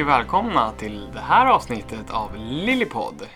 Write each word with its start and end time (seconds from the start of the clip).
Och 0.00 0.08
välkomna 0.08 0.72
till 0.72 1.10
det 1.12 1.20
här 1.20 1.46
avsnittet 1.46 2.10
av 2.10 2.36
Lillipod. 2.36 3.26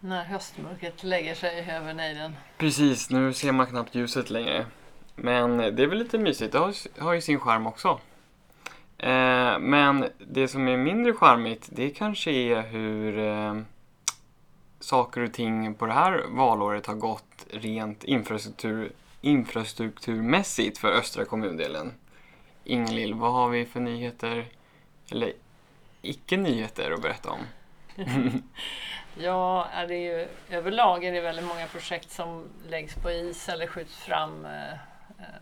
När 0.00 0.24
höstmörkret 0.24 1.04
lägger 1.04 1.34
sig 1.34 1.70
över 1.70 1.94
nejden. 1.94 2.36
Precis, 2.58 3.10
nu 3.10 3.32
ser 3.32 3.52
man 3.52 3.66
knappt 3.66 3.94
ljuset 3.94 4.30
längre. 4.30 4.66
Men 5.16 5.56
det 5.56 5.82
är 5.82 5.86
väl 5.86 5.98
lite 5.98 6.18
mysigt, 6.18 6.52
det 6.52 6.58
har, 6.58 6.74
har 7.00 7.12
ju 7.12 7.20
sin 7.20 7.40
charm 7.40 7.66
också. 7.66 8.00
Eh, 8.98 9.58
men 9.58 10.06
det 10.18 10.48
som 10.48 10.68
är 10.68 10.76
mindre 10.76 11.12
charmigt, 11.12 11.68
det 11.72 11.90
kanske 11.90 12.30
är 12.30 12.62
hur 12.62 13.18
eh, 13.18 13.60
saker 14.80 15.20
och 15.20 15.32
ting 15.32 15.74
på 15.74 15.86
det 15.86 15.92
här 15.92 16.24
valåret 16.30 16.86
har 16.86 16.94
gått 16.94 17.46
rent 17.50 18.04
infrastruktur, 18.04 18.92
infrastrukturmässigt 19.20 20.78
för 20.78 20.92
östra 20.92 21.24
kommundelen. 21.24 21.92
Inglill, 22.64 23.14
vad 23.14 23.32
har 23.32 23.48
vi 23.48 23.66
för 23.66 23.80
nyheter, 23.80 24.46
eller 25.10 25.32
icke 26.02 26.36
nyheter 26.36 26.90
att 26.90 27.02
berätta 27.02 27.30
om? 27.30 27.40
Ja, 29.20 29.66
är 29.72 29.86
det 29.86 29.94
är 29.94 30.18
ju, 30.18 30.28
överlag 30.50 31.04
är 31.04 31.12
det 31.12 31.20
väldigt 31.20 31.44
många 31.46 31.66
projekt 31.66 32.10
som 32.10 32.48
läggs 32.68 32.94
på 32.94 33.10
is 33.10 33.48
eller 33.48 33.66
skjuts 33.66 33.96
fram. 33.98 34.44
eh, 34.44 34.72
eh, 34.72 35.40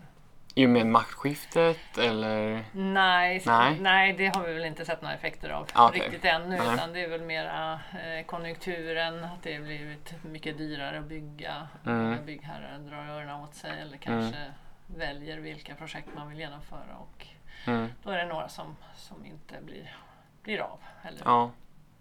I 0.55 0.66
och 0.66 0.70
med 0.70 0.87
maktskiftet 0.87 1.98
eller? 1.98 2.65
Nej, 2.73 3.42
Nej. 3.46 3.77
nej. 3.80 4.12
det 4.12 4.37
har 4.37 4.42
vi 4.46 4.52
väl 4.55 4.65
inte 4.65 4.84
sett 4.84 5.02
några 5.02 5.15
effekter 5.15 5.51
av 5.51 5.66
Ah, 5.73 5.88
okej. 5.88 6.01
riktigt 6.01 6.24
ännu. 6.24 6.57
Nej. 6.59 6.74
Utan 6.74 6.93
det 6.93 7.01
är 7.04 7.09
väl 7.09 7.20
mera 7.23 7.73
eh, 8.04 8.27
konjunkturen, 8.27 9.24
att 9.24 9.43
det 9.43 9.54
har 9.54 9.62
blivit 9.62 10.15
mycket 10.24 10.59
dyrare 10.59 10.98
att 10.98 11.04
bygga. 11.04 11.68
Mm. 11.87 12.27
Byggherrar 12.27 12.79
drar 12.79 13.07
öronen 13.09 13.40
åt 13.40 13.54
sig 13.54 13.80
eller 13.80 13.96
kanske 13.96 14.38
väljer 14.87 15.38
vilka 15.38 15.74
projekt 15.74 16.09
man 16.16 16.29
vill 16.29 16.38
genomföra. 16.38 16.96
Och 16.99 17.27
Mm. 17.66 17.88
då 18.02 18.10
är 18.10 18.18
det 18.18 18.27
några 18.27 18.49
som, 18.49 18.77
som 18.96 19.27
inte 19.27 19.54
blir, 19.62 19.96
blir 20.47 20.61
av. 20.61 20.79
Eller 21.02 21.19
Ja, 21.25 21.51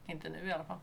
inte 0.05 0.29
nu 0.29 0.47
i 0.47 0.51
alla 0.53 0.63
fall. 0.63 0.77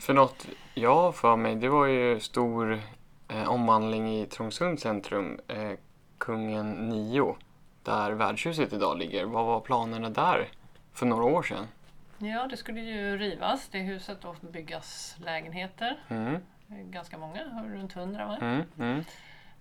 för 0.00 0.14
något 0.14 0.46
jag 0.74 0.94
har 0.94 1.12
för 1.12 1.36
mig, 1.36 1.54
det 1.56 1.68
var 1.68 1.86
ju 1.86 2.20
stor 2.20 2.80
eh, 3.28 3.48
omvandling 3.48 4.14
i 4.20 4.26
Trångsund 4.26 4.80
centrum, 4.80 5.40
eh, 5.48 5.72
Kungen 6.18 6.88
9, 6.88 7.36
där 7.82 8.10
värdshuset 8.12 8.72
idag 8.72 8.98
ligger. 8.98 9.24
Vad 9.24 9.46
var 9.46 9.60
planerna 9.60 10.10
där 10.10 10.48
för 10.92 11.06
några 11.06 11.24
år 11.24 11.42
sedan? 11.42 11.66
Ja, 12.18 12.46
det 12.46 12.56
skulle 12.56 12.80
ju 12.80 13.18
rivas, 13.18 13.68
det 13.68 13.78
huset, 13.78 14.24
och 14.24 14.36
byggas 14.40 15.16
lägenheter. 15.24 15.96
Mm, 16.08 16.36
Ganska 16.68 17.18
många, 17.18 17.64
runt 17.74 17.92
hundra 17.92 18.26
va? 18.26 18.36
mm, 18.40 18.62
mm. 18.78 19.04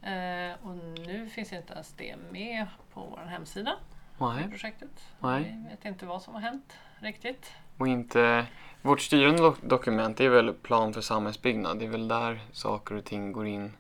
Eh, 0.02 0.56
och 0.64 0.76
nu 1.08 1.30
finns 1.30 1.54
inte 1.54 1.74
ens 1.74 1.94
det 1.94 2.16
med 2.32 2.68
på 2.94 3.02
vår 3.02 3.26
hemsida, 3.30 3.76
Nej, 4.18 4.50
projektet. 4.50 4.90
Nej. 5.20 5.44
Vi 5.64 5.70
vet 5.70 5.86
inte 5.86 6.06
vad 6.06 6.22
som 6.22 6.34
har 6.34 6.42
hänt 6.42 6.78
riktigt. 7.04 7.52
och 7.78 7.88
inte... 7.88 8.46
Vårt 8.82 9.02
styrande 9.02 9.42
do- 9.44 9.56
dokument 9.62 10.20
är 10.22 10.30
väl 10.30 10.54
plan 10.54 10.94
för 10.94 11.02
samhällsbyggnad. 11.02 11.80
Det 11.80 11.86
är 11.86 11.90
väl 11.90 12.08
där 12.08 12.40
saker 12.52 12.96
och 12.96 13.06
ting 13.06 13.32
går 13.32 13.48
in 13.48 13.74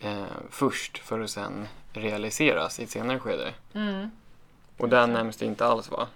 eh, 0.00 0.24
först 0.50 0.98
för 0.98 1.20
att 1.20 1.30
sen 1.30 1.68
realiseras 1.92 2.80
i 2.80 2.84
ett 2.84 2.90
senare 2.90 3.18
skede. 3.18 3.52
Mm. 3.74 4.10
Och 4.76 4.88
där 4.88 5.06
nämns 5.06 5.36
det 5.36 5.46
inte 5.46 5.66
alls 5.66 5.90
va? 5.90 6.06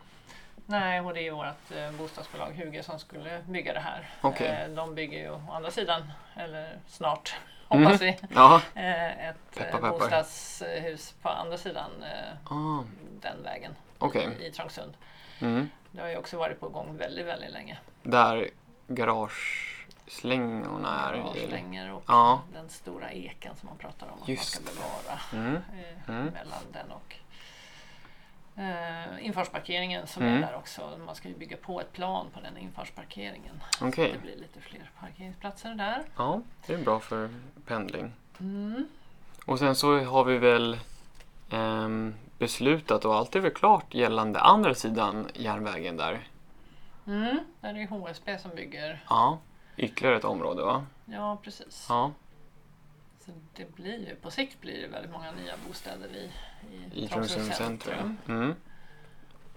Nej, 0.67 1.01
och 1.01 1.15
det 1.15 1.27
är 1.27 1.33
vårt 1.33 1.71
eh, 1.77 1.93
bostadsbolag 1.99 2.51
Huge 2.53 2.83
som 2.85 2.99
skulle 2.99 3.43
bygga 3.49 3.73
det 3.73 3.81
här. 3.81 4.11
Okej. 4.21 4.47
Eh, 4.49 4.69
de 4.75 4.95
bygger 4.95 5.19
ju 5.19 5.31
å 5.31 5.41
andra 5.53 5.71
sidan, 5.71 6.03
eller 6.37 6.79
snart 6.89 7.35
Mm. 7.71 7.85
hoppas 7.85 8.01
vi, 8.03 8.19
Ja. 8.35 8.61
eh, 8.75 9.29
ett 9.29 9.37
Peppar, 9.55 9.67
eh, 9.67 9.73
peppar. 9.75 9.91
bostadshus 9.91 11.15
på 11.23 11.29
andra 11.29 11.59
sidan 11.59 11.91
Ah, 12.51 12.85
den 13.21 13.43
vägen 13.43 13.73
Okej. 13.99 14.29
i, 14.41 14.47
i 14.47 14.51
Trångsund. 14.51 14.93
Mm. 15.43 15.69
Det 15.93 16.01
har 16.01 16.09
ju 16.09 16.17
också 16.17 16.37
varit 16.39 16.61
på 16.61 16.69
gång 16.69 16.97
väldigt, 16.97 17.27
väldigt 17.27 17.51
länge. 17.53 17.79
Där 18.03 18.51
garageslängorna 18.89 21.09
är. 21.11 21.17
Garagelängor 21.17 21.93
och 21.93 22.05
Ja. 22.09 22.43
den 22.53 22.69
stora 22.69 23.13
eken 23.13 23.57
som 23.57 23.69
man 23.69 23.77
pratar 23.79 24.07
om 24.07 24.23
att 24.23 24.29
Just 24.29 24.61
man 24.61 24.67
ska 24.67 24.75
bevara 24.75 25.21
Mm. 25.45 25.57
eh, 25.57 25.63
Mm. 26.09 26.25
mellan 26.27 26.63
den 26.73 26.91
och 26.93 27.17
eh, 28.63 29.27
infartsparkeringen 29.27 30.07
som 30.07 30.23
Mm. 30.23 30.43
är 30.43 30.47
där 30.47 30.55
också. 30.57 30.99
Man 31.07 31.15
ska 31.15 31.29
ju 31.29 31.35
bygga 31.37 31.57
på 31.57 31.81
ett 31.81 31.93
plan 31.93 32.27
på 32.35 32.41
den 32.41 32.57
infartsparkeringen. 32.59 33.63
Okej. 33.81 34.07
Så 34.09 34.13
det 34.13 34.19
blir 34.23 34.37
lite 34.37 34.61
fler 34.61 34.91
parkeringsplatser 35.01 35.75
där. 35.75 36.03
Ja, 36.17 36.41
det 36.67 36.75
är 36.75 36.79
bra 36.79 37.01
för 37.01 37.31
pendling. 37.67 38.13
Mm. 38.41 38.89
Och 39.47 39.59
sen 39.59 39.75
så 39.77 39.99
har 40.01 40.25
vi 40.25 40.39
väl 40.39 40.79
beslutat 42.39 43.05
och 43.05 43.15
allt 43.15 43.37
är 43.37 43.41
väl 43.41 43.51
klart 43.53 43.95
gällande 43.95 44.41
andra 44.41 44.75
sidan 44.75 45.29
järnvägen 45.35 45.97
där. 45.97 46.29
Mm. 47.07 47.39
Där 47.61 47.69
är 47.69 47.75
det 47.75 47.87
HSB 47.87 48.39
som 48.39 48.51
bygger. 48.51 49.05
Ja, 49.09 49.39
ytterligare 49.77 50.17
ett 50.17 50.25
område 50.25 50.63
va? 50.63 50.87
Ja, 51.05 51.39
precis. 51.43 51.87
Ja, 51.89 52.13
Så 53.27 53.31
det 53.55 53.75
blir 53.75 54.09
ju, 54.09 54.15
på 54.15 54.31
sikt 54.31 54.61
blir 54.61 54.83
det 54.83 54.89
väldigt 54.89 55.13
många 55.13 55.33
nya 55.33 55.55
bostäder 55.69 56.09
i, 56.09 56.31
i, 56.93 57.05
i 57.05 57.09
Trångsund 57.09 57.53
centrum. 57.55 58.17
Mm. 58.29 58.55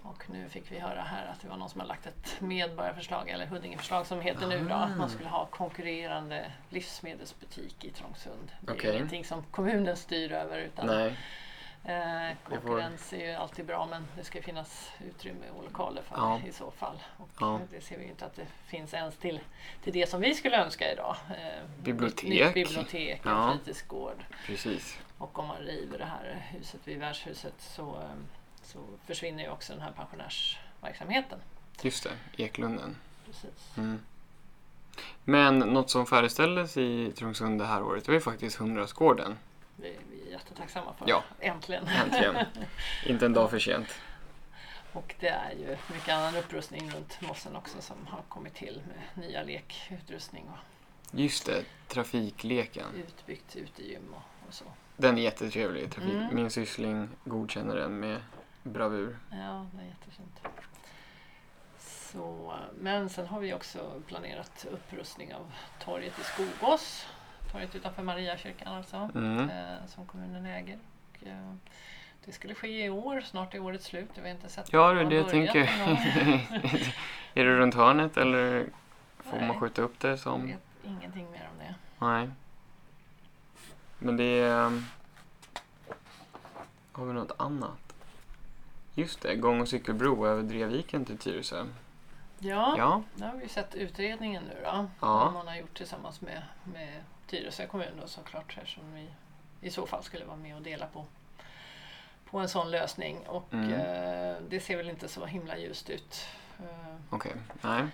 Och 0.02 0.30
nu 0.30 0.48
fick 0.48 0.72
vi 0.72 0.78
höra 0.78 1.00
här 1.00 1.26
att 1.26 1.40
det 1.40 1.48
var 1.48 1.56
någon 1.56 1.68
som 1.68 1.80
har 1.80 1.88
lagt 1.88 2.06
ett 2.06 2.40
medborgarförslag, 2.40 3.28
eller 3.28 3.46
Huddingeförslag 3.46 4.06
som 4.06 4.20
heter 4.20 4.46
nu 4.46 4.66
då, 4.68 4.74
Ah. 4.74 4.78
att 4.84 4.96
man 4.96 5.10
skulle 5.10 5.28
ha 5.28 5.46
konkurrerande 5.46 6.52
livsmedelsbutik 6.70 7.84
i 7.84 7.90
Trångsund. 7.90 8.52
Det 8.60 8.84
är 8.84 8.92
ingenting 8.92 9.24
som 9.24 9.42
kommunen 9.42 9.96
styr 9.96 10.32
över 10.32 10.58
utan 10.58 10.86
Nej, 10.86 11.18
eh, 11.86 12.36
konkurrens 12.48 13.12
är 13.12 13.26
ju 13.26 13.32
alltid 13.32 13.66
bra 13.66 13.86
men 13.86 14.06
det 14.16 14.24
ska 14.24 14.42
finnas 14.42 14.90
utrymme 15.08 15.50
och 15.56 15.64
lokaler 15.64 16.02
för 16.02 16.16
Ja. 16.16 16.40
i 16.48 16.52
så 16.52 16.70
fall. 16.70 17.02
Och 17.16 17.28
Ja. 17.40 17.60
det 17.70 17.80
ser 17.80 17.98
vi 17.98 18.04
ju 18.04 18.10
inte 18.10 18.26
att 18.26 18.36
det 18.36 18.46
finns 18.66 18.94
ens 18.94 19.16
till, 19.16 19.40
till 19.84 19.92
det 19.92 20.08
som 20.10 20.20
vi 20.20 20.34
skulle 20.34 20.64
önska 20.64 20.92
idag. 20.92 21.16
Eh, 21.30 21.68
Bibliotek. 21.82 22.28
Nytt 22.28 22.54
bibliotek, 22.54 23.20
en 23.26 23.32
Ja. 23.32 23.52
fritidsgård. 23.52 24.24
precis. 24.46 24.98
Och 25.18 25.38
om 25.38 25.46
man 25.46 25.56
river 25.56 25.98
det 25.98 26.04
här 26.04 26.46
huset 26.50 26.80
vid 26.84 26.98
värdshuset 26.98 27.54
så, 27.58 27.82
eh, 27.82 28.10
så 28.62 28.78
försvinner 29.06 29.42
ju 29.42 29.50
också 29.50 29.72
den 29.72 29.82
här 29.82 29.92
pensionärsverksamheten. 29.92 31.38
Just 31.82 32.04
det, 32.04 32.42
Eklunden. 32.44 32.96
Precis. 33.26 33.76
Mm. 33.76 34.00
Men 35.24 35.58
något 35.58 35.90
som 35.90 36.06
färdigställdes 36.06 36.76
i 36.76 37.12
Trångsund 37.16 37.60
det 37.60 37.66
här 37.66 37.82
året 37.82 38.04
det 38.04 38.08
var 38.10 38.14
ju 38.14 38.20
faktiskt 38.20 38.56
Hundraårsgården. 38.56 39.38
Det 39.76 39.88
är 39.88 40.00
vi 40.10 40.30
jättetacksamma 40.30 40.94
för. 40.94 41.08
Ja. 41.08 41.24
Äntligen. 41.40 41.88
Äntligen. 41.88 42.36
Inte 43.06 43.26
en 43.26 43.32
dag 43.32 43.50
för 43.50 43.58
sent. 43.58 43.88
Och 44.92 45.14
det 45.20 45.28
är 45.28 45.50
ju 45.50 45.76
mycket 45.94 46.08
annan 46.14 46.36
upprustning 46.36 46.90
runt 46.90 47.20
mossen 47.20 47.56
också 47.56 47.80
som 47.80 48.06
har 48.06 48.22
kommit 48.28 48.54
till 48.54 48.82
med 48.86 49.24
nya 49.26 49.42
lekutrustning 49.42 50.44
och 50.48 50.58
Just 51.18 51.46
det, 51.46 51.64
trafikleken. 51.88 52.86
utbyggt 52.96 53.56
utegym 53.56 54.14
och, 54.14 54.48
och 54.48 54.54
så. 54.54 54.64
Den 54.96 55.18
är 55.18 55.22
jättetrevlig. 55.22 55.92
Trafik. 55.92 56.12
Mm. 56.12 56.34
Min 56.34 56.50
syssling 56.50 57.08
godkänner 57.24 57.76
den 57.76 58.00
med 58.00 58.20
bravur. 58.62 59.18
Ja, 59.30 59.66
det 59.72 59.82
är 59.82 59.86
jättefint. 59.86 60.40
Så, 61.78 62.54
men 62.78 63.08
sen 63.08 63.26
har 63.26 63.40
vi 63.40 63.54
också 63.54 64.02
planerat 64.06 64.66
upprustning 64.70 65.34
av 65.34 65.52
torget 65.84 66.18
i 66.18 66.22
Skogås. 66.22 67.06
Torget 67.56 67.74
utanför 67.74 68.02
Mariakyrkan 68.02 68.74
alltså. 68.74 69.10
Mm. 69.14 69.50
eh, 69.50 69.86
som 69.86 70.06
kommunen 70.06 70.46
äger. 70.46 70.78
Och, 71.10 71.26
eh, 71.26 71.54
det 72.24 72.32
skulle 72.32 72.54
ske 72.54 72.84
i 72.84 72.90
år, 72.90 73.20
snart 73.20 73.54
är 73.54 73.60
året 73.60 73.82
slut. 73.82 74.10
Vi 74.14 74.20
har 74.20 74.28
inte 74.28 74.48
sett 74.48 74.72
Ja, 74.72 74.92
det 74.92 75.04
det 75.04 75.14
jag 75.14 75.28
tänker. 75.28 75.60
är 77.34 77.44
det 77.44 77.56
runt 77.56 77.74
hörnet 77.74 78.16
eller 78.16 78.66
får 79.18 79.36
Nej. 79.36 79.48
man 79.48 79.60
skjuta 79.60 79.82
upp 79.82 80.00
det 80.00 80.08
Jag 80.08 80.18
som... 80.18 80.46
vet 80.46 80.58
ingenting 80.84 81.30
mer 81.30 81.48
om 81.52 81.58
det. 81.58 81.74
Nej. 81.98 82.30
Men 83.98 84.16
det 84.16 84.24
är... 84.40 84.66
um, 84.66 84.86
Har 86.92 87.06
vi 87.06 87.12
något 87.12 87.40
annat? 87.40 87.94
Just 88.94 89.20
det, 89.20 89.36
gång 89.36 89.60
och 89.60 89.68
cykelbro 89.68 90.26
över 90.26 90.42
Dreviken 90.42 91.04
till 91.04 91.18
Tyresö. 91.18 91.66
Ja, 92.38 92.74
Ja, 92.78 93.02
nu 93.14 93.26
har 93.26 93.34
vi 93.36 93.48
sett 93.48 93.74
utredningen 93.74 94.42
nu 94.44 94.54
då. 94.64 94.86
Ja. 95.00 95.24
Som 95.24 95.34
man 95.34 95.48
har 95.48 95.56
gjort 95.56 95.76
tillsammans 95.76 96.20
med, 96.20 96.42
med 96.64 97.02
Tyresö 97.26 97.66
kommun 97.66 97.98
då 98.00 98.06
såklart. 98.08 98.54
Eftersom 98.58 98.94
vi 98.94 99.08
i 99.60 99.70
så 99.70 99.86
fall 99.86 100.02
skulle 100.02 100.24
vara 100.24 100.36
med 100.36 100.56
och 100.56 100.62
dela 100.62 100.86
på, 100.86 101.04
på 102.30 102.38
en 102.38 102.48
sån 102.48 102.70
lösning. 102.70 103.26
Och 103.26 103.52
Mm. 103.52 103.72
eh, 103.72 104.36
det 104.48 104.60
ser 104.60 104.76
väl 104.76 104.90
inte 104.90 105.08
så 105.08 105.26
himla 105.26 105.58
ljust 105.58 105.90
ut. 105.90 106.26
Eh, 106.58 106.94
okej. 107.10 107.32
Nej. 107.62 107.86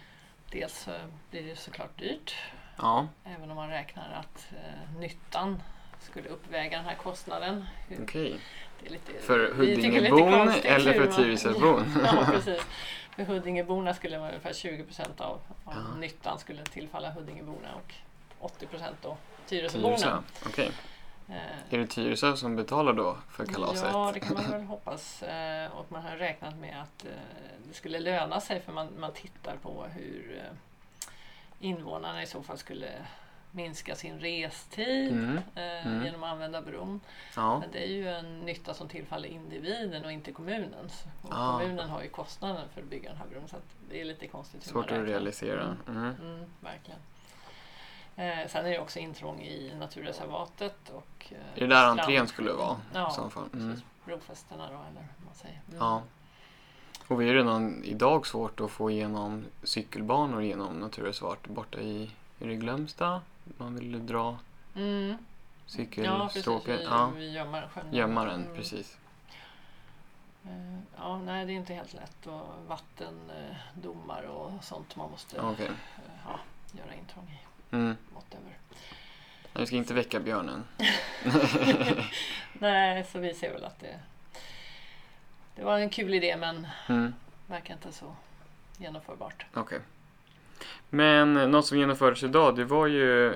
dels 0.50 0.78
så 0.78 0.90
blir 1.30 1.42
det 1.42 1.56
såklart 1.56 1.98
dyrt. 1.98 2.34
Ja, 2.78 3.06
Även 3.24 3.50
om 3.50 3.56
man 3.56 3.68
räknar 3.68 4.12
att 4.12 4.52
eh, 4.52 4.98
nyttan 5.00 5.62
skulle 6.02 6.28
uppväga 6.28 6.76
den 6.76 6.86
här 6.86 6.94
kostnaden. 6.94 7.64
Hur- 7.88 8.38
lite, 8.86 9.12
För 9.20 9.52
Huddingebon 9.54 10.48
eller 10.64 10.92
för 10.92 11.06
Tyresöbon? 11.12 11.84
Ja, 12.04 12.26
precis. 12.30 12.60
För 13.16 13.22
Huddingeborna 13.24 13.94
skulle 13.94 14.18
man 14.18 14.28
ungefär 14.28 14.52
20 14.52 14.84
procent 14.84 15.20
av, 15.20 15.40
av 15.64 15.74
Ja. 15.92 15.96
nyttan 16.00 16.38
skulle 16.38 16.64
tillfalla 16.64 17.10
Huddingeborna 17.10 17.68
och 17.74 17.94
80 18.38 18.66
procent 18.66 18.96
då 19.02 19.16
Tyresöborna. 19.46 19.96
Tyresö, 19.96 20.18
okej. 20.46 20.70
Eh, 21.28 21.34
Är 21.74 21.78
det 21.78 21.86
Tyresö 21.86 22.36
som 22.36 22.56
betalar 22.56 22.92
då 22.92 23.16
för 23.30 23.46
kalaset? 23.46 23.88
Ja, 23.92 24.10
det 24.14 24.20
kan 24.20 24.34
man 24.34 24.50
väl 24.50 24.62
hoppas. 24.62 25.22
Eh, 25.22 25.72
Och 25.72 25.92
man 25.92 26.02
har 26.02 26.16
räknat 26.16 26.56
med 26.56 26.82
att 26.82 27.04
eh, 27.04 27.10
det 27.68 27.74
skulle 27.74 27.98
löna 27.98 28.40
sig 28.40 28.60
för 28.60 28.72
man, 28.72 28.88
man 28.98 29.12
tittar 29.12 29.56
på 29.62 29.86
hur 29.96 30.36
eh, 30.44 30.56
invånarna 31.60 32.22
i 32.22 32.26
så 32.26 32.42
fall 32.42 32.58
skulle 32.58 32.88
minska 33.52 33.94
sin 33.96 34.20
restid 34.20 35.12
Mm. 35.12 35.36
eh, 35.54 35.86
Mm. 35.86 36.04
genom 36.04 36.22
att 36.22 36.32
använda 36.32 36.62
bron. 36.62 37.00
Ja, 37.36 37.58
Men 37.58 37.70
det 37.72 37.84
är 37.84 37.88
ju 37.92 38.08
en 38.08 38.40
nytta 38.40 38.74
som 38.74 38.88
tillfaller 38.88 39.28
individen 39.28 40.04
och 40.04 40.12
inte 40.12 40.32
kommunen. 40.32 40.90
Och 41.22 41.28
Ah. 41.34 41.58
Kommunen 41.58 41.90
har 41.90 42.02
ju 42.02 42.08
kostnaden 42.08 42.68
för 42.74 42.80
att 42.80 42.86
bygga 42.88 43.08
den 43.08 43.18
här 43.18 43.26
bron 43.26 43.48
så 43.48 43.56
det 43.90 44.00
är 44.00 44.04
lite 44.04 44.26
konstigt. 44.28 44.62
svårt 44.64 44.90
att 44.90 45.06
realisera. 45.06 45.76
Mm. 45.88 46.14
Mm, 46.22 46.44
verkligen. 46.60 47.00
Eh, 48.16 48.48
sen 48.48 48.66
är 48.66 48.70
det 48.70 48.78
också 48.78 48.98
intrång 48.98 49.40
i 49.42 49.72
naturreservatet 49.78 50.88
och 50.90 51.26
eh, 51.30 51.36
Är 51.54 51.60
det 51.60 51.66
där 51.66 51.86
entrén 51.86 52.26
skulle 52.26 52.52
vara? 52.52 52.76
Ja, 52.94 53.10
i 53.10 53.14
så 53.14 53.30
fall? 53.30 53.44
Mm. 53.52 53.68
precis. 53.68 53.84
Brofästena 54.04 54.66
då, 54.66 54.72
eller 54.72 55.06
vad 55.16 55.26
man 55.26 55.34
säger. 55.34 55.60
Mm. 55.68 55.78
Ja. 55.78 56.02
Och 57.08 57.20
vi 57.20 57.28
är 57.28 57.34
redan 57.34 57.84
idag 57.84 58.26
svårt 58.26 58.60
att 58.60 58.70
få 58.70 58.90
igenom 58.90 59.44
cykelbanor 59.62 60.42
genom 60.42 60.76
naturreservat 60.80 61.46
borta 61.48 61.80
i, 61.80 62.10
det 62.38 62.56
Glömsta? 62.56 63.20
Man 63.56 63.74
ville 63.78 63.98
dra 63.98 64.38
Mm. 64.74 65.16
Ja, 65.96 66.30
precis. 66.32 66.46
Vid, 66.66 66.80
Ja, 66.82 67.06
vid 67.16 67.32
Gömmaren. 67.92 68.40
Mm. 68.42 68.56
precis. 68.56 68.98
Eh, 70.44 70.78
Ja, 70.96 71.18
nej 71.18 71.46
det 71.46 71.52
är 71.52 71.54
inte 71.54 71.74
helt 71.74 71.92
lätt 71.94 72.26
och 72.26 72.48
vattendomar 72.66 74.22
och 74.22 74.64
sånt 74.64 74.96
man 74.96 75.10
måste 75.10 75.40
Okej. 75.40 75.66
eh, 75.66 75.72
ja, 76.26 76.40
göra 76.72 76.94
intrång 76.94 77.30
i. 77.40 77.74
Mm. 77.74 77.96
Whatever. 78.14 78.56
Vi 79.54 79.66
ska 79.66 79.76
inte 79.76 79.94
väcka 79.94 80.20
björnen. 80.20 80.64
Nej, 82.52 83.04
så 83.12 83.18
vi 83.18 83.34
ser 83.34 83.52
väl 83.52 83.64
att 83.64 83.80
det, 83.80 83.98
det 85.56 85.64
var 85.64 85.78
en 85.78 85.90
kul 85.90 86.14
idé 86.14 86.36
men 86.36 86.66
Mm. 86.88 87.14
verkar 87.46 87.74
inte 87.74 87.92
så 87.92 88.14
genomförbart. 88.76 89.46
Okej. 89.54 89.80
Men 90.90 91.32
något 91.50 91.66
som 91.66 91.78
genomfördes 91.78 92.22
idag, 92.22 92.56
det 92.56 92.64
var 92.64 92.86
ju 92.86 93.28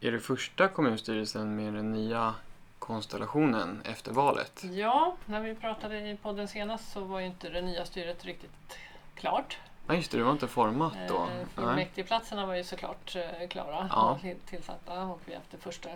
är 0.00 0.12
det 0.12 0.20
första 0.20 0.68
kommunstyrelsen 0.68 1.56
med 1.56 1.74
den 1.74 1.92
nya 1.92 2.34
konstellationen 2.78 3.82
efter 3.84 4.12
valet. 4.12 4.64
Ja, 4.72 5.16
när 5.26 5.40
vi 5.40 5.54
pratade 5.54 6.08
i 6.10 6.16
podden 6.16 6.48
senast 6.48 6.92
så 6.92 7.00
var 7.00 7.20
ju 7.20 7.26
inte 7.26 7.48
det 7.48 7.60
nya 7.62 7.84
styret 7.84 8.24
riktigt 8.24 8.78
klart. 9.14 9.58
Ja 9.86 9.94
just 9.94 10.10
det, 10.10 10.16
det 10.18 10.24
var 10.24 10.32
inte 10.32 10.48
format 10.48 10.92
då. 11.08 11.16
Eh. 11.24 11.46
Fullmäktigeplatserna 11.54 12.46
var 12.46 12.54
ju 12.54 12.64
såklart 12.64 13.16
eh, 13.16 13.48
klara 13.48 13.88
Ja. 13.92 14.10
och 14.10 14.20
till- 14.20 14.36
tillsatta 14.46 15.02
och 15.02 15.20
vi 15.24 15.38
det 15.50 15.56
första 15.56 15.88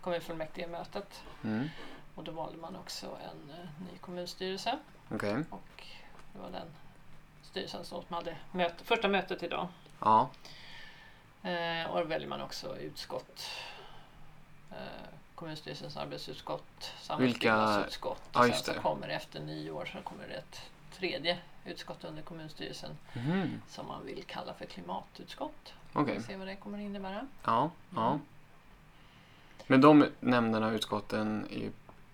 kommunfullmäktigemötet 0.00 1.22
Mm. 1.44 1.68
och 2.14 2.24
då 2.24 2.32
valde 2.32 2.58
man 2.58 2.76
också 2.76 3.06
en 3.06 3.50
eh, 3.50 3.64
ny 3.92 3.98
kommunstyrelse 4.00 4.78
Okej. 5.10 5.44
och 5.50 5.84
det 6.32 6.38
var 6.42 6.50
den 6.50 6.66
styrelsen 7.42 7.84
som 7.84 8.02
hade 8.08 8.36
möte, 8.52 8.84
första 8.84 9.08
mötet 9.08 9.42
idag. 9.42 9.68
Ja. 10.00 10.28
Eh, 11.42 11.90
och 11.90 11.98
då 11.98 12.04
väljer 12.04 12.28
man 12.28 12.40
också 12.42 12.76
utskott. 12.78 13.42
Eh, 14.70 14.76
kommunstyrelsens 15.34 15.96
arbetsutskott, 15.96 16.92
samhällsbyggnadsutskott 17.00 18.36
och 18.36 18.48
Ja, 18.48 18.52
sen 18.52 18.74
så 18.74 18.80
kommer 18.80 19.08
efter 19.08 19.40
nyår 19.40 19.84
så 19.92 19.98
kommer 20.02 20.28
det 20.28 20.34
ett 20.34 20.60
tredje 20.98 21.38
utskott 21.64 22.04
under 22.04 22.22
kommunstyrelsen 22.22 22.90
Mhm. 23.12 23.62
som 23.68 23.86
man 23.86 24.06
vill 24.06 24.24
kalla 24.26 24.54
för 24.54 24.66
klimatutskott. 24.66 25.72
Okej. 25.92 26.14
Vi 26.14 26.20
får 26.20 26.26
se 26.26 26.36
vad 26.36 26.46
det 26.46 26.56
kommer 26.56 26.78
innebära. 26.78 27.26
Ja. 27.44 27.70
ja. 27.94 28.06
Mm. 28.08 28.20
Men 29.66 29.80
de 29.80 30.06
nämnderna 30.20 30.66
och 30.66 30.72
utskotten 30.72 31.46
är 31.50 31.58
ju 31.58 31.70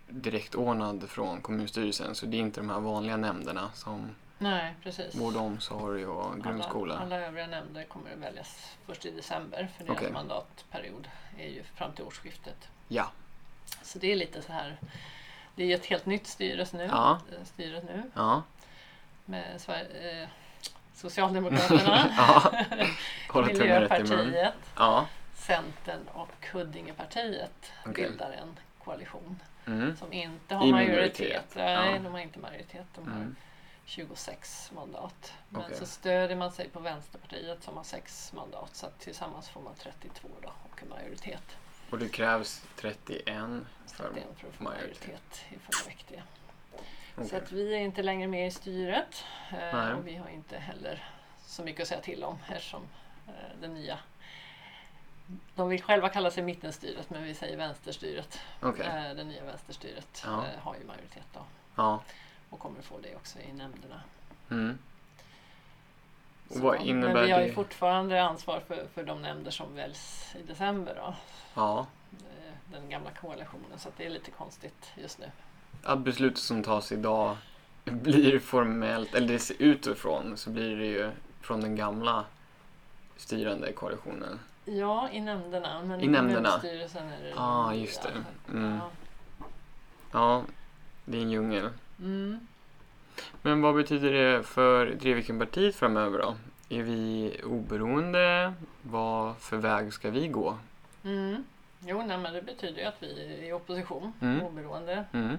direkt 0.08 0.54
ordnad 0.54 1.08
från 1.10 1.40
kommunstyrelsen 1.40 2.14
så 2.14 2.26
det 2.26 2.36
är 2.36 2.38
inte 2.40 2.60
de 2.60 2.70
här 2.70 2.80
vanliga 2.80 3.16
nämnderna 3.16 3.70
som 3.74 4.10
Nej, 4.42 4.74
precis. 4.82 5.14
vård 5.14 5.36
och 5.36 5.42
omsorg 5.42 6.06
och 6.06 6.42
grundskola. 6.42 6.94
Alla, 6.94 7.02
alla 7.16 7.26
övriga 7.26 7.46
nämnder 7.46 7.84
kommer 7.84 8.12
att 8.12 8.18
väljas 8.18 8.76
först 8.86 9.06
i 9.06 9.10
december 9.10 9.68
för 9.78 9.84
deras 9.84 9.96
Okej. 9.98 10.12
mandatperiod 10.12 11.08
är 11.38 11.48
ju 11.48 11.62
fram 11.62 11.92
till 11.92 12.04
årsskiftet. 12.04 12.68
Ja. 12.88 13.10
Så 13.82 13.98
det 13.98 14.12
är 14.12 14.16
lite 14.16 14.42
så 14.42 14.52
här. 14.52 14.76
Det 15.54 15.62
är 15.62 15.66
ju 15.66 15.74
ett 15.74 15.86
helt 15.86 16.06
nytt 16.06 16.26
styrelse 16.26 16.76
nu, 16.76 16.84
Ja. 16.92 17.20
eh, 17.32 17.44
styret 17.44 17.84
nu 17.84 18.02
Ja. 18.14 18.42
med 19.24 19.44
Sver- 19.60 20.20
eh, 20.22 20.28
Socialdemokraterna, 20.94 22.08
ja. 22.16 23.42
Miljöpartiet, 23.46 24.54
Ja. 24.76 25.06
Centern 25.34 26.08
och 26.12 26.46
Huddingepartiet 26.52 27.72
Okej. 27.86 28.08
bildar 28.08 28.32
en 28.32 28.58
koalition 28.84 29.40
Mm. 29.66 29.96
som 29.96 30.12
inte 30.12 30.54
har 30.54 30.66
I 30.66 30.72
majoritet. 30.72 31.18
minoritet, 31.18 31.52
Nej, 31.56 31.92
ja. 31.94 31.98
de 31.98 32.12
har 32.12 32.18
inte 32.20 32.38
majoritet. 32.38 32.86
De 32.94 33.08
har 33.08 33.16
Mm. 33.16 33.36
26 33.84 34.70
mandat. 34.74 35.32
Men 35.48 35.62
Okej. 35.62 35.76
så 35.76 35.86
stödjer 35.86 36.36
man 36.36 36.52
sig 36.52 36.68
på 36.68 36.80
Vänsterpartiet 36.80 37.62
som 37.62 37.76
har 37.76 37.84
6 37.84 38.32
mandat. 38.32 38.76
Så 38.76 38.86
tillsammans 38.98 39.48
får 39.48 39.60
man 39.60 39.74
32 39.74 40.28
då 40.42 40.48
och 40.72 40.82
en 40.82 40.88
majoritet. 40.88 41.56
Och 41.90 41.98
det 41.98 42.08
krävs 42.08 42.62
31 42.76 43.24
för... 43.86 44.04
31 44.04 44.24
för 44.36 44.48
att 44.48 44.54
få 44.54 44.62
majoritet. 44.64 45.06
majoritet 45.08 45.44
i 45.50 45.58
fullmäktige. 45.58 46.22
Så 47.16 47.22
Okej. 47.22 47.38
att 47.38 47.52
vi 47.52 47.74
är 47.74 47.78
inte 47.78 48.02
längre 48.02 48.28
med 48.28 48.46
i 48.46 48.50
styret. 48.50 49.24
eh. 49.52 49.90
Och 49.90 50.06
vi 50.06 50.16
har 50.16 50.28
inte 50.28 50.58
heller 50.58 51.04
så 51.46 51.62
mycket 51.62 51.82
att 51.82 51.88
säga 51.88 52.00
till 52.00 52.24
om 52.24 52.38
eftersom 52.48 52.82
eh, 53.28 53.32
den 53.60 53.74
nya 53.74 53.98
de 55.54 55.68
vill 55.68 55.82
själva 55.82 56.08
kalla 56.08 56.30
sig 56.30 56.42
mittenstyret 56.42 57.10
men 57.10 57.22
vi 57.22 57.34
säger 57.34 57.56
vänsterstyret. 57.56 58.40
Okej. 58.60 58.86
Eh, 58.86 59.14
Det 59.14 59.24
nya 59.24 59.44
vänsterstyret 59.44 60.22
Ja. 60.26 60.44
eh, 60.46 60.60
har 60.60 60.74
ju 60.74 60.84
majoritet 60.84 61.24
då 61.32 61.40
Ja. 61.74 62.02
Och 62.52 62.58
kommer 62.58 62.82
få 62.82 62.98
det 63.02 63.16
också 63.16 63.38
i 63.38 63.52
nämnderna. 63.52 64.00
Mm. 64.50 64.78
Så, 66.50 66.60
vad 66.60 66.80
innebär 66.80 67.14
men 67.14 67.24
vi 67.24 67.30
har 67.30 67.40
ju 67.40 67.46
det? 67.48 67.52
fortfarande 67.52 68.22
ansvar 68.22 68.60
för, 68.68 68.86
för 68.94 69.04
de 69.04 69.22
nämnder 69.22 69.50
som 69.50 69.74
väljs 69.74 70.34
i 70.40 70.42
december 70.42 70.94
då. 70.96 71.14
Ja. 71.54 71.86
Eh, 72.12 72.52
Den 72.72 72.90
gamla 72.90 73.10
koalitionen 73.10 73.78
så 73.78 73.88
det 73.96 74.06
är 74.06 74.10
lite 74.10 74.30
konstigt 74.30 74.92
just 74.96 75.18
nu. 75.18 75.30
Att 75.82 75.98
beslutet 75.98 76.38
som 76.38 76.62
tas 76.62 76.92
idag 76.92 77.36
blir 77.84 78.38
formellt, 78.38 79.14
eller 79.14 79.28
det 79.28 79.38
ser 79.38 79.62
ut 79.62 79.86
ifrån, 79.86 80.36
så 80.36 80.50
blir 80.50 80.76
det 80.76 80.86
ju 80.86 81.10
från 81.40 81.60
den 81.60 81.76
gamla 81.76 82.24
styrande 83.16 83.72
koalitionen. 83.72 84.40
Ja, 84.64 85.10
i 85.10 85.20
nämnderna. 85.20 85.82
Men 85.84 86.00
I 86.00 86.06
nämnderna. 86.08 86.60
är 86.64 87.22
det 87.22 87.28
Ja, 87.28 87.34
ah, 87.36 87.74
just 87.74 88.02
det. 88.02 88.24
Mm. 88.52 88.76
Ja. 88.78 88.90
Ja, 90.12 90.44
det 91.04 91.16
är 91.16 91.22
en 91.22 91.30
djungel. 91.30 91.68
Mm. 92.02 92.46
Men 93.42 93.62
vad 93.62 93.74
betyder 93.74 94.12
det 94.12 94.42
för 94.42 94.86
Drevikenpartiet 94.86 95.76
framöver 95.76 96.18
då? 96.18 96.34
Är 96.68 96.82
vi 96.82 97.36
oberoende? 97.44 98.52
Vad 98.82 99.36
för 99.36 99.56
väg 99.56 99.92
ska 99.92 100.10
vi 100.10 100.28
gå? 100.28 100.58
Mm. 101.04 101.44
Jo, 101.86 102.02
nej, 102.06 102.18
men 102.18 102.32
det 102.32 102.42
betyder 102.42 102.80
ju 102.80 102.86
att 102.86 103.02
vi 103.02 103.36
är 103.42 103.48
i 103.48 103.52
opposition, 103.52 104.12
Mm. 104.20 104.42
oberoende. 104.42 105.04
Mm. 105.12 105.30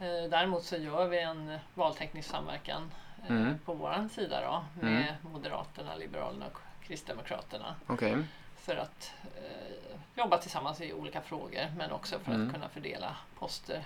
Eh, 0.00 0.30
Däremot 0.30 0.64
så 0.64 0.76
gör 0.76 1.08
vi 1.08 1.18
en 1.20 1.58
valteknisk 1.74 2.28
samverkan 2.30 2.90
eh, 3.28 3.36
Mm. 3.36 3.58
på 3.58 3.74
vår 3.74 4.08
sida 4.14 4.40
då 4.40 4.64
med 4.86 5.14
Moderaterna, 5.32 5.94
Liberalerna 5.96 6.46
och 6.46 6.58
Kristdemokraterna. 6.86 7.74
Okej. 7.86 8.16
för 8.60 8.76
att 8.76 9.12
eh, 9.36 9.96
jobba 10.14 10.38
tillsammans 10.38 10.80
i 10.80 10.92
olika 10.92 11.20
frågor 11.20 11.66
men 11.78 11.90
också 11.92 12.18
för 12.18 12.32
Mm. 12.32 12.46
att 12.46 12.54
kunna 12.54 12.68
fördela 12.68 13.16
poster 13.38 13.82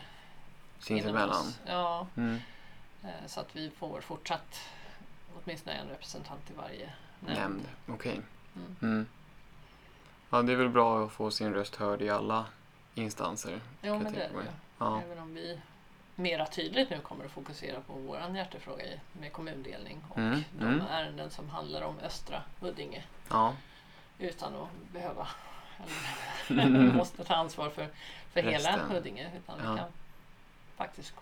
Sinsemellan. 0.80 1.52
Ja, 1.66 2.06
Mm. 2.16 2.38
eh, 3.02 3.08
så 3.26 3.40
att 3.40 3.56
vi 3.56 3.70
får 3.70 4.00
fortsatt 4.00 4.60
åtminstone 5.44 5.76
en 5.76 5.88
representant 5.88 6.50
i 6.50 6.54
varje 6.54 6.90
nämnd. 7.20 7.38
Nämnd. 7.40 7.68
Okej. 7.88 8.20
Mm. 8.56 8.76
Mm. 8.82 9.06
Ja, 10.30 10.42
det 10.42 10.52
är 10.52 10.56
väl 10.56 10.68
bra 10.68 11.04
att 11.04 11.12
få 11.12 11.30
sin 11.30 11.54
röst 11.54 11.76
hörd 11.76 12.02
i 12.02 12.10
alla 12.10 12.46
instanser. 12.94 13.60
Jo, 13.82 13.98
men 13.98 14.12
det 14.12 14.22
är 14.24 14.28
det. 14.28 14.52
Ja. 14.78 15.02
Även 15.04 15.18
om 15.18 15.34
vi 15.34 15.60
mera 16.14 16.46
tydligt 16.46 16.90
nu 16.90 16.98
kommer 17.00 17.24
att 17.24 17.30
fokusera 17.30 17.80
på 17.80 17.92
vår 17.92 18.36
hjärtefråga 18.36 18.84
med 19.12 19.32
kommundelning 19.32 20.00
och 20.08 20.18
Mm, 20.18 20.40
de 20.58 20.64
mm. 20.64 20.86
ärenden 20.90 21.30
som 21.30 21.48
handlar 21.50 21.82
om 21.82 21.98
östra 21.98 22.42
Huddinge 22.60 23.04
Ja. 23.30 23.54
utan 24.18 24.56
att 24.56 24.68
behöva 24.92 25.28
eller, 26.48 26.92
måste 26.94 27.24
ta 27.24 27.34
ansvar 27.34 27.70
för, 27.70 27.88
för 28.32 28.42
hela. 28.42 28.78
Huddinge 28.78 29.30
utan 29.36 29.60
Ja. 29.64 29.72
vi 29.72 29.78
kan 29.78 29.88
faktiskt 30.80 31.14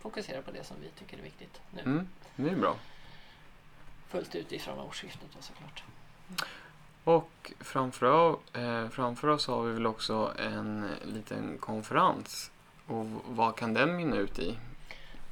fokusera 0.00 0.42
på 0.42 0.50
det 0.50 0.64
som 0.64 0.76
vi 0.80 0.88
tycker 0.88 1.18
är 1.18 1.22
viktigt 1.22 1.60
nu. 1.70 1.80
Mm. 1.80 2.08
Det 2.36 2.50
är 2.50 2.56
bra. 2.56 2.76
Fullt 4.08 4.34
ut 4.34 4.52
ifrån 4.52 4.78
årsskiftet 4.78 5.28
då 5.36 5.42
såklart. 5.42 5.84
Och 7.04 7.52
framför, 7.60 8.36
eh, 8.52 8.88
framför 8.88 9.28
oss 9.28 9.46
har 9.46 9.62
vi 9.62 9.72
väl 9.72 9.86
också 9.86 10.34
en 10.38 10.90
liten 11.04 11.58
konferens. 11.58 12.50
Och 12.86 13.06
vad 13.26 13.56
kan 13.56 13.74
den 13.74 13.96
mynna 13.96 14.16
ut 14.16 14.38
i? 14.38 14.58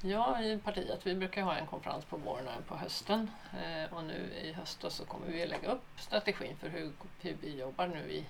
Ja, 0.02 0.42
i 0.42 0.58
partiet, 0.58 1.00
vi 1.06 1.14
brukar 1.14 1.42
ha 1.42 1.54
en 1.54 1.66
konferens 1.66 2.04
på 2.04 2.16
våren 2.16 2.46
och 2.48 2.52
en 2.52 2.62
på 2.62 2.76
hösten. 2.76 3.30
Eh, 3.62 3.94
och 3.94 4.04
nu 4.04 4.30
i 4.42 4.52
höst 4.52 4.84
så 4.88 5.04
kommer 5.04 5.26
vi 5.26 5.46
lägga 5.46 5.72
upp 5.72 5.84
strategin 5.96 6.56
för 6.60 6.68
hur, 6.68 6.92
hur 7.20 7.36
vi 7.40 7.58
jobbar 7.60 7.86
nu 7.86 8.12
i 8.12 8.26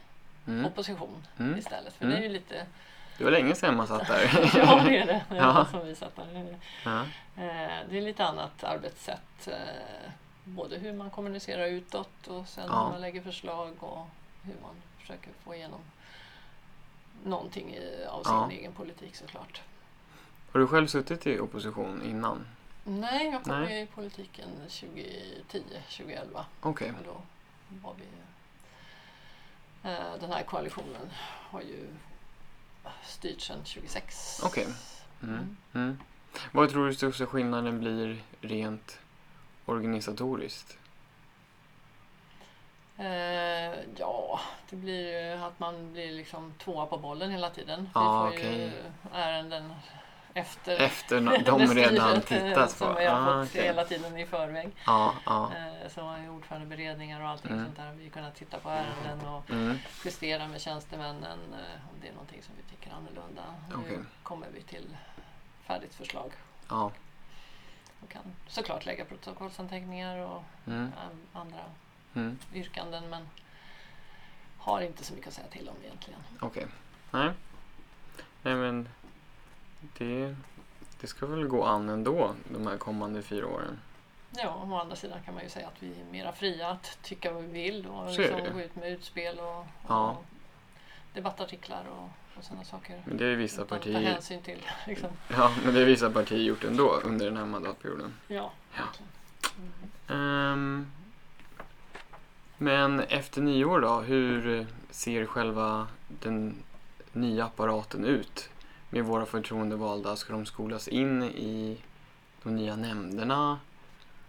Mm. 0.47 0.67
opposition 0.67 1.27
Mm. 1.39 1.59
istället. 1.59 1.95
För 1.95 2.05
Mm. 2.05 2.17
det 2.17 2.23
är 2.23 2.29
ju 2.29 2.33
lite, 2.33 2.67
Det 3.23 3.31
var 3.31 3.33
länge 3.33 3.55
sedan 3.55 3.77
man 3.77 3.87
satt 3.87 4.07
där. 4.07 4.51
ja, 4.59 4.83
det 4.85 4.99
är 4.99 5.07
det. 5.07 5.25
Det 5.29 5.37
Ja. 5.37 5.53
var 5.53 5.65
som 5.65 5.87
vi 5.87 5.95
satt 5.95 6.17
där. 6.17 6.59
ja. 6.85 7.01
Eh, 7.37 7.79
Det 7.91 7.99
är 7.99 8.03
lite 8.03 8.25
annat 8.27 8.65
arbetssätt. 8.65 9.49
eh, 9.49 10.11
Både 10.45 10.79
hur 10.79 10.93
man 10.93 11.11
kommunicerar 11.11 11.67
utåt 11.67 12.27
och 12.27 12.49
sen 12.49 12.65
Ja. 12.69 12.85
hur 12.85 12.91
man 12.93 13.01
lägger 13.01 13.23
förslag 13.23 13.75
och 13.83 14.07
hur 14.43 14.55
man 14.63 14.75
försöker 14.99 15.31
få 15.45 15.55
igenom 15.55 15.81
någonting 17.25 17.79
av 18.09 18.23
sin 18.23 18.33
Ja. 18.35 18.51
egen 18.51 18.73
politik 18.73 19.17
såklart. 19.17 19.63
Har 20.53 20.61
du 20.61 20.67
själv 20.67 20.87
suttit 20.87 21.27
i 21.27 21.39
opposition 21.41 22.03
innan? 22.03 22.47
Nej, 22.85 23.27
jag 23.31 23.45
kom 23.45 23.61
Nej. 23.61 23.83
i 23.83 23.87
politiken 23.87 24.49
2010, 24.69 25.63
2011. 25.89 26.45
Okej. 26.61 26.93
Men 26.93 27.05
då 27.05 27.17
var 27.83 27.95
vi... 27.99 28.05
eh, 29.91 30.21
Den 30.21 30.33
här 30.33 30.43
koalitionen 30.43 31.11
har 31.51 31.61
ju 31.61 31.87
styrt 33.05 33.41
sedan 33.41 33.65
26. 33.65 34.41
Okej. 34.45 34.67
Mm. 35.23 35.57
Mm. 35.73 35.99
Vad 36.53 36.71
tror 36.71 36.87
du 36.87 36.95
största 36.95 37.27
skillnaden 37.27 37.79
blir 37.81 38.23
rent 38.41 38.99
organisatoriskt? 39.65 40.79
Eh, 42.99 43.75
ja, 43.97 44.41
det 44.71 44.77
blir 44.77 45.33
ju 45.33 45.43
att 45.43 45.59
man 45.59 45.93
blir 45.93 46.13
liksom 46.13 46.55
tvåa 46.59 46.87
på 46.87 46.97
bollen 46.97 47.31
hela 47.31 47.51
tiden. 47.51 47.83
Vi 47.83 47.93
får 47.93 48.33
ju 48.33 48.39
okej. 48.39 48.73
ärenden 49.13 49.73
efter 50.35 50.77
Efter 50.81 51.21
no- 51.21 51.45
de 51.45 51.75
redan 51.75 52.23
styret, 52.23 52.43
eh, 52.45 52.49
tittat 52.49 52.71
på? 52.79 52.85
Som 52.85 52.95
vi 52.95 53.05
har 53.07 53.21
Ah, 53.21 53.43
fått 53.43 53.51
okej. 53.51 53.63
hela 53.65 53.85
tiden 53.85 54.17
i 54.19 54.27
förväg. 54.27 54.71
Ja. 54.87 55.15
Eh, 55.27 55.89
som 55.91 56.09
är 56.09 56.31
ordförandeberedningar 56.31 57.21
och 57.23 57.29
allting 57.29 57.53
Mm. 57.53 57.65
sånt 57.65 57.77
där. 57.77 57.93
Vi 57.93 58.05
har 58.05 58.11
kunnat 58.11 58.35
titta 58.35 58.59
på 58.59 58.69
ärenden 58.69 59.29
och 59.29 59.51
Mm. 59.51 59.79
justera 60.05 60.49
med 60.49 60.61
tjänstemännen 60.61 61.39
eh, 61.53 61.89
om 61.91 62.01
det 62.03 62.09
är 62.09 62.13
någonting 62.13 62.43
som 62.43 62.55
vi 62.57 62.63
tycker 62.77 62.93
annorlunda. 62.97 63.43
Okej. 63.75 63.97
Nu 63.99 64.05
kommer 64.23 64.47
vi 64.55 64.63
till 64.63 64.97
färdigt 65.67 65.95
förslag 65.95 66.33
ja. 66.69 66.91
och 68.03 68.09
kan 68.11 68.23
såklart 68.49 68.87
lägga 68.87 69.05
protokollsanteckningar 69.05 70.19
och 70.19 70.43
Mm. 70.67 70.93
andra 71.33 71.59
Mm. 72.15 72.39
yrkanden 72.55 73.09
men 73.11 73.29
har 74.59 74.81
inte 74.81 75.05
så 75.05 75.15
mycket 75.15 75.29
att 75.29 75.35
säga 75.35 75.47
till 75.49 75.69
om 75.69 75.75
egentligen. 75.85 76.21
Okej. 76.41 76.67
Nej. 77.11 77.31
Nej 78.43 78.55
men 78.55 78.89
det, 79.99 80.37
det 81.01 81.07
ska 81.07 81.27
väl 81.27 81.47
gå 81.47 81.65
an 81.65 81.89
ändå 81.89 82.35
de 82.49 82.67
här 82.67 82.77
kommande 82.77 83.23
fyra 83.23 83.47
åren. 83.47 83.79
Ja, 84.37 84.67
å 84.71 84.75
andra 84.77 84.97
sidan 84.97 85.19
kan 85.25 85.35
man 85.35 85.43
ju 85.43 85.49
säga 85.49 85.67
att 85.67 85.83
vi 85.83 86.01
är 86.01 86.05
mera 86.13 86.33
fria 86.33 86.69
att 86.69 86.99
tycka 87.03 87.33
vad 87.33 87.43
vi 87.43 87.49
vill 87.49 87.87
och 87.87 88.11
är 88.11 88.19
liksom 88.19 88.55
gå 88.55 88.61
ut 88.61 88.77
med 88.77 88.93
utspel 88.93 89.39
och, 89.39 89.67
Ja. 89.89 90.11
och 90.11 90.25
debattartiklar 91.15 91.85
och, 91.89 92.09
och 92.39 92.45
sådana 92.45 92.65
saker. 92.65 93.03
Men 93.05 93.17
det 93.17 93.25
ju 93.25 93.37
vissa 93.37 93.63
att 93.63 93.69
ta 93.69 93.77
partier, 93.77 94.01
hänsyn 94.01 94.43
till. 94.43 94.63
Liksom. 94.87 95.09
ja, 95.29 95.53
men 95.65 95.75
det 95.75 95.81
har 95.81 95.87
vissa 95.87 96.11
partier 96.11 96.39
gjort 96.39 96.65
ändå 96.65 97.01
under 97.05 97.27
den 97.27 97.37
här 97.37 97.47
mandatperioden. 97.47 98.15
Ja, 98.29 98.53
Ja. 98.77 98.83
Mm. 100.09 100.53
Ehm, 100.53 100.93
men 102.59 103.01
efter 103.01 103.41
nyår 103.43 103.81
då, 103.81 104.01
hur 104.01 104.67
ser 104.91 105.27
själva 105.27 105.87
den 106.09 106.63
nya 107.13 107.45
apparaten 107.45 108.05
ut? 108.05 108.49
Med 108.95 109.05
våra 109.05 109.27
förtroendevalda, 109.27 110.17
ska 110.17 110.33
de 110.33 110.47
skolas 110.47 110.89
in 110.89 111.23
i 111.23 111.79
de 112.43 112.57
nya 112.57 112.77
nämnderna? 112.77 113.61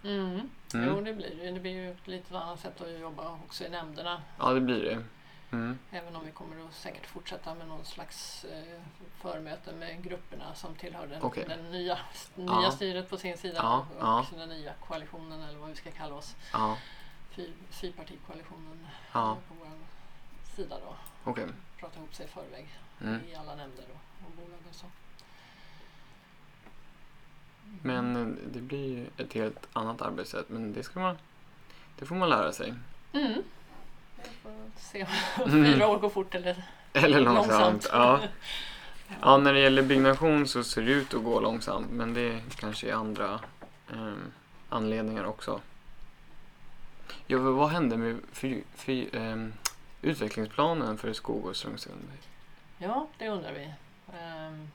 Mm. 0.03 0.49
Mm. 0.73 0.87
Jo, 0.89 1.01
det 1.01 1.13
blir 1.13 1.35
det. 1.41 1.51
Det 1.51 1.59
blir 1.59 1.71
ju 1.71 1.91
ett 1.91 2.07
lite 2.07 2.39
annat 2.39 2.59
sätt 2.59 2.81
att 2.81 2.99
jobba 2.99 3.31
också 3.45 3.63
i 3.63 3.69
nämnderna. 3.69 4.21
Ja, 4.39 4.53
det 4.53 4.61
blir 4.61 4.83
det. 4.83 5.03
Mm. 5.51 5.77
Även 5.91 6.15
om 6.15 6.25
vi 6.25 6.31
kommer 6.31 6.65
att 6.65 6.73
säkert 6.73 7.05
fortsätta 7.05 7.55
med 7.55 7.67
någon 7.67 7.85
slags 7.85 8.45
eh, 8.45 8.81
förmöte 9.21 9.73
med 9.73 10.03
grupperna 10.03 10.55
som 10.55 10.75
tillhör 10.75 11.07
den, 11.07 11.21
Okej. 11.21 11.45
den 11.47 11.71
nya, 11.71 11.97
nya 12.35 12.61
Ja. 12.63 12.71
styret 12.71 13.09
på 13.09 13.17
sin 13.17 13.37
sida 13.37 13.55
Ja, 13.57 13.87
och 13.99 14.05
ja. 14.05 14.25
den 14.37 14.49
nya 14.49 14.73
koalitionen 14.73 15.41
eller 15.41 15.59
vad 15.59 15.69
vi 15.69 15.75
ska 15.75 15.91
kalla 15.91 16.15
oss. 16.15 16.35
Ja, 16.53 16.77
Fy, 17.31 17.47
fyrpartikoalitionen 17.69 18.87
eh, 19.13 19.33
på 19.33 19.53
vår 19.59 19.67
sida 20.55 20.75
då. 20.85 20.95
okej. 21.31 21.47
Prata 21.79 21.97
ihop 21.99 22.15
sig 22.15 22.25
i 22.25 22.29
förväg 22.29 22.67
Mm. 23.01 23.19
i 23.31 23.35
alla 23.35 23.55
nämnder 23.55 23.83
och, 23.93 24.25
och 24.27 24.31
bolag 24.35 24.59
och 24.69 24.75
så. 24.75 24.85
Men 27.81 28.15
eh, 28.15 28.27
det 28.53 28.59
blir 28.61 28.87
ju 28.97 29.07
ett 29.17 29.33
helt 29.33 29.67
annat 29.73 30.01
arbetssätt, 30.01 30.49
men 30.49 30.73
det 30.73 30.83
ska 30.83 30.99
man... 30.99 31.17
Det 31.99 32.05
får 32.05 32.15
man 32.15 32.29
lära 32.29 32.51
sig. 32.51 32.73
Mm. 33.13 33.33
Vi 34.15 34.29
får 34.43 34.51
se 34.77 35.03
om 35.03 35.51
Mm. 35.51 35.73
fyra 35.73 35.87
år 35.87 35.99
går 35.99 36.09
fort 36.09 36.35
eller 36.35 36.63
Eller 36.93 37.19
långsamt. 37.19 37.47
långsamt. 37.49 37.89
Ja. 37.91 38.19
ja, 39.21 39.37
när 39.37 39.53
det 39.53 39.59
gäller 39.59 39.81
byggnation 39.83 40.47
så 40.47 40.63
ser 40.63 40.81
det 40.81 40.91
ut 40.91 41.13
att 41.13 41.23
gå 41.23 41.39
långsamt, 41.39 41.91
men 41.91 42.13
det 42.13 42.41
kanske 42.55 42.89
är 42.89 42.93
andra 42.93 43.39
ehm, 43.93 44.31
anledningar 44.69 45.23
också. 45.23 45.61
Ja, 47.27 47.37
vad 47.37 47.69
hände 47.69 47.97
med 47.97 48.19
fy, 48.31 48.61
fy, 48.75 49.07
ehm, 49.13 49.53
utvecklingsplanen 50.03 50.97
för 50.97 51.13
Skog 51.13 51.45
och 51.45 51.55
Strömsund? 51.55 52.11
Ja, 52.77 53.07
det 53.17 53.29
undrar 53.29 53.51
vi. 53.51 53.73
Ehm, 54.19 54.71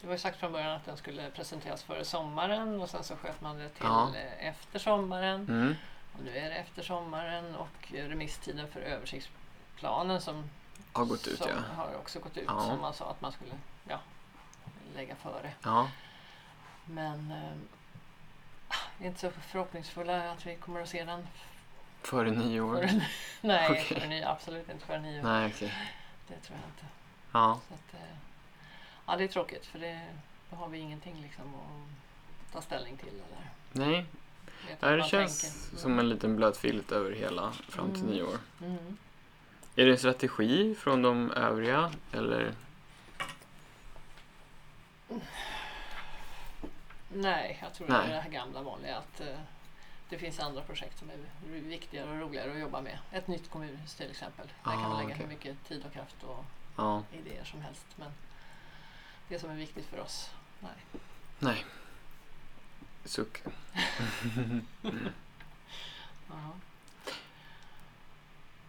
Det 0.00 0.06
var 0.06 0.14
ju 0.14 0.18
sagt 0.18 0.38
från 0.38 0.52
början 0.52 0.70
att 0.76 0.84
den 0.84 0.96
skulle 0.96 1.30
presenteras 1.30 1.82
före 1.82 2.04
sommaren 2.04 2.80
och 2.80 2.90
sen 2.90 3.04
så 3.04 3.16
sköt 3.16 3.40
man 3.40 3.58
det 3.58 3.68
till 3.68 3.84
Ja. 3.84 4.14
efter 4.38 4.78
sommaren. 4.78 5.40
Mm. 5.48 5.74
Och 6.18 6.24
nu 6.24 6.36
är 6.38 6.50
det 6.50 6.54
efter 6.56 6.82
sommaren 6.82 7.54
och 7.56 7.92
remisstiden 7.92 8.68
för 8.68 8.80
översiktsplanen 8.80 10.20
som, 10.20 10.50
Har 10.92 11.04
gått 11.04 11.26
ut, 11.26 11.38
som 11.38 11.48
ja. 11.48 11.74
har 11.76 11.94
också 11.94 12.18
gått 12.20 12.36
ut 12.36 12.44
Ja. 12.46 12.60
som 12.60 12.80
man 12.80 12.94
sa 12.94 13.10
att 13.10 13.20
man 13.20 13.32
skulle 13.32 13.50
ja, 13.88 14.00
lägga 14.94 15.14
före. 15.16 15.52
Ja, 15.62 15.90
Men 16.84 17.30
eh, 17.30 17.56
vi 18.98 19.04
är 19.04 19.08
inte 19.08 19.20
så 19.20 19.30
förhoppningsfulla 19.30 20.32
att 20.32 20.46
vi 20.46 20.56
kommer 20.56 20.82
att 20.82 20.88
se 20.88 21.04
den. 21.04 21.26
Före 22.02 22.30
nio 22.30 22.60
år. 22.60 22.76
Före, 22.76 23.00
nej, 23.40 23.66
Okej. 23.70 23.84
före 23.84 24.08
nio, 24.08 24.28
absolut 24.28 24.68
inte 24.70 24.86
före 24.86 25.00
nio. 25.00 25.22
Nej, 25.22 25.52
okej. 25.54 25.74
Det 26.28 26.34
tror 26.40 26.58
jag 26.62 26.68
inte. 26.70 26.86
Ja, 27.32 27.60
Så 27.68 27.74
att, 27.74 27.94
eh, 28.02 28.16
ja, 29.06 29.16
det 29.16 29.24
är 29.24 29.28
tråkigt 29.28 29.66
för 29.66 29.78
det, 29.78 30.00
då 30.50 30.56
har 30.56 30.68
vi 30.68 30.78
ingenting 30.78 31.22
liksom 31.22 31.54
att 31.54 32.52
ta 32.52 32.62
ställning 32.62 32.96
till. 32.96 33.08
Eller 33.08 33.50
nej. 33.72 34.06
vet 34.68 34.80
Det 34.80 35.08
känns 35.08 35.40
tänker. 35.42 35.76
som 35.82 35.98
en 35.98 36.08
liten 36.08 36.36
blöt 36.36 36.56
filt 36.56 36.92
över 36.92 37.12
hela 37.12 37.52
fram 37.52 37.92
till 37.92 38.02
Mm. 38.02 38.14
nyår. 38.14 38.38
Mm. 38.62 38.96
Är 39.76 39.84
det 39.86 39.90
en 39.92 39.98
strategi 39.98 40.74
från 40.74 41.02
de 41.02 41.30
övriga 41.30 41.92
eller? 42.12 42.52
Nej, 47.12 47.58
jag 47.62 47.74
tror 47.74 47.88
Nej. 47.88 47.98
det 48.06 48.12
är 48.12 48.16
det 48.16 48.20
här 48.20 48.30
gamla 48.30 48.62
vanliga 48.62 48.96
att 48.96 49.20
eh, 49.20 49.26
det 50.08 50.18
finns 50.18 50.40
andra 50.40 50.62
projekt 50.62 50.98
som 50.98 51.10
är 51.10 51.16
viktigare 51.60 52.10
och 52.10 52.20
roligare 52.20 52.52
att 52.52 52.58
jobba 52.58 52.80
med. 52.80 52.98
Ett 53.12 53.28
nytt 53.28 53.50
kommunhus 53.50 53.94
till 53.94 54.10
exempel. 54.10 54.46
Där 54.64 54.70
kan 54.70 54.80
Ah, 54.84 54.88
man 54.88 54.96
lägga 54.98 55.08
okej. 55.14 55.22
hur 55.22 55.28
mycket 55.34 55.64
tid 55.68 55.84
och 55.86 55.92
kraft 55.92 56.16
och 56.22 56.44
Ja, 56.76 57.02
idéer 57.12 57.44
som 57.44 57.60
helst. 57.62 57.86
Men 57.96 58.10
det 59.28 59.38
som 59.38 59.50
är 59.50 59.54
viktigt 59.54 59.86
för 59.86 60.00
oss, 60.00 60.30
nej. 60.60 60.70
nej. 61.38 61.64
Suck. 63.04 63.42
Jaha. 66.28 66.50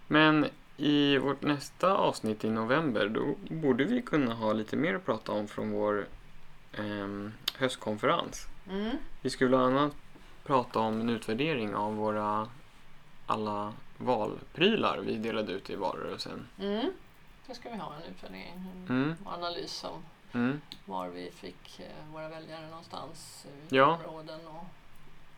Men 0.08 0.48
i 0.77 1.17
vårt 1.17 1.41
nästa 1.41 1.93
avsnitt 1.98 2.43
i 2.43 2.50
november 2.50 3.10
då 3.10 3.36
borde 3.55 3.84
vi 3.84 4.01
kunna 4.01 4.34
ha 4.34 4.53
lite 4.53 4.75
mer 4.75 4.96
att 4.96 5.05
prata 5.05 5.31
om 5.31 5.48
från 5.48 5.72
vår 5.72 6.08
ehm, 6.74 7.34
höstkonferens. 7.58 8.48
Mm. 8.69 8.98
Vi 9.22 9.29
skulle 9.29 9.50
bland 9.50 9.77
annat 9.77 9.96
prata 10.50 10.79
om 10.79 11.01
en 11.01 11.10
utvärdering 11.10 11.75
av 11.75 11.96
våra 11.96 12.50
alla 13.25 13.74
valprylar 13.98 14.98
vi 14.98 15.18
delade 15.18 15.51
ut 15.51 15.70
i 15.70 15.75
valrörelsen. 15.75 16.48
Mm. 16.60 16.94
Då 17.48 17.53
ska 17.53 17.70
vi 17.70 17.77
ha 17.77 17.94
en 17.96 18.03
utvärdering 18.12 18.53
en 18.53 18.86
Mm. 18.89 19.15
analys 19.25 19.84
om 19.84 20.03
Mm. 20.34 20.62
var 20.86 21.08
vi 21.08 21.32
fick 21.32 21.79
eh, 21.79 22.13
våra 22.13 22.29
väljare 22.29 22.68
någonstans, 22.70 23.46
eh, 23.46 23.56
vilka 23.62 23.75
Ja. 23.75 24.00
områden 24.08 24.48
och 24.48 24.65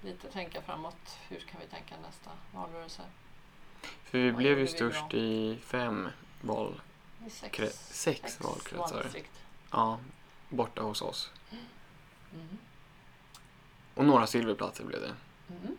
lite 0.01 0.27
tänka 0.31 0.61
framåt. 0.61 1.17
Hur 1.29 1.39
kan 1.39 1.61
vi 1.61 1.67
tänka 1.67 1.95
nästa 2.07 2.29
valrörelse? 2.53 3.01
För 3.81 4.17
vi 4.17 4.29
Vad 4.31 4.37
blev 4.37 4.59
ju 4.59 4.65
bra? 4.65 4.73
störst 4.73 5.13
i 5.13 5.57
fem 5.63 6.07
val. 6.41 6.81
I 7.25 7.29
sex, 7.29 7.59
Kre- 7.59 7.91
sex 7.93 8.41
valkretsar. 8.41 8.95
valdistrikt. 8.95 9.39
Ja, 9.71 9.99
borta 10.49 10.81
hos 10.81 11.01
oss. 11.01 11.31
Mm. 12.33 12.57
Och 14.01 14.07
några 14.07 14.27
silverplatser 14.27 14.83
blev 14.83 15.01
det. 15.01 15.13
Mm. 15.49 15.77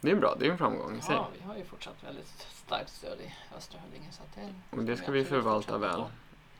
Det 0.00 0.10
är 0.10 0.14
bra, 0.16 0.36
det 0.38 0.46
är 0.46 0.50
en 0.50 0.58
framgång 0.58 0.98
i 0.98 1.02
sig. 1.02 1.14
Ja, 1.14 1.28
vi 1.38 1.44
har 1.44 1.56
ju 1.56 1.64
fortsatt 1.64 2.04
väldigt 2.04 2.28
starkt 2.50 2.90
stöd 2.90 3.20
i 3.20 3.34
Östra 3.56 3.80
Huddinge. 3.80 4.12
Så 4.12 4.22
det, 4.34 4.54
Och 4.76 4.84
det 4.84 4.96
ska 4.96 5.12
vi 5.12 5.24
förvalta 5.24 5.78
väl. 5.78 6.04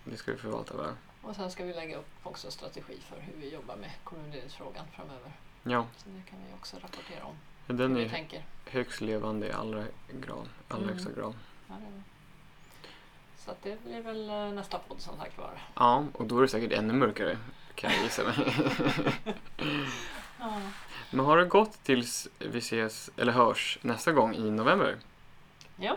Det 0.04 0.16
ska 0.16 0.32
vi 0.32 0.38
förvalta 0.38 0.76
väl. 0.76 0.92
Och 1.22 1.36
sen 1.36 1.50
ska 1.50 1.64
vi 1.64 1.74
lägga 1.74 1.96
upp 1.96 2.06
också 2.22 2.50
strategi 2.50 2.98
för 3.00 3.20
hur 3.20 3.32
vi 3.40 3.54
jobbar 3.54 3.76
med 3.76 3.90
kommundelningsfrågan 4.04 4.84
framöver. 4.96 5.32
Ja, 5.62 5.86
Så 5.96 6.08
det 6.08 6.30
kan 6.30 6.38
vi 6.48 6.54
också 6.54 6.76
rapportera 6.76 7.24
om. 7.24 7.36
den 7.76 7.96
är 7.96 8.08
tänker. 8.08 8.44
högst 8.66 9.00
levande 9.00 9.46
i 9.48 9.52
allra, 9.52 9.84
grad, 10.20 10.48
allra 10.68 10.82
Mm. 10.82 10.88
högsta 10.94 11.12
grad. 11.20 11.34
Ja, 11.68 11.74
det. 11.74 12.02
Så 13.38 13.50
att 13.50 13.62
det 13.62 13.84
blir 13.84 14.00
väl 14.00 14.30
eh, 14.30 14.50
nästa 14.52 14.78
podd 14.78 15.00
som 15.00 15.16
sagt 15.16 15.38
var. 15.38 15.50
Ja, 15.74 16.04
och 16.12 16.26
då 16.26 16.38
är 16.38 16.42
det 16.42 16.48
säkert 16.48 16.72
ännu 16.72 16.92
mörkare 16.92 17.38
kan 17.74 17.90
jag 17.92 18.02
gissa 18.02 18.22
mig. 18.24 18.34
Ja. 20.40 20.60
Men 21.10 21.24
har 21.26 21.36
det 21.36 21.44
gått 21.44 21.84
tills 21.84 22.28
vi 22.38 22.58
ses 22.58 23.10
eller 23.16 23.32
hörs 23.32 23.78
nästa 23.82 24.12
gång 24.12 24.34
i 24.34 24.50
november? 24.50 24.96
ja. 25.76 25.96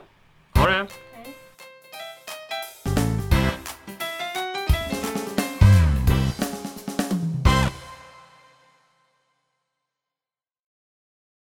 Ha 0.53 0.67
det! 0.69 0.87
Hej. 1.13 1.35